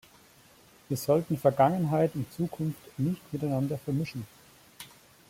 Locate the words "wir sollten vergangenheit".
0.87-2.15